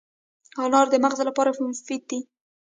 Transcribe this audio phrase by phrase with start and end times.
[0.63, 2.19] انار د مغز لپاره مفید دی.